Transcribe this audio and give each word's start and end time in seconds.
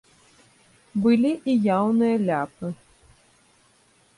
Былі 1.03 1.33
і 1.53 1.55
яўныя 1.77 2.15
ляпы. 2.27 2.67